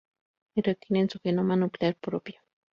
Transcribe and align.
Y, 0.55 0.61
retienen 0.63 1.11
su 1.11 1.19
genoma 1.19 1.55
nuclear 1.55 1.93
propio. 1.93 2.41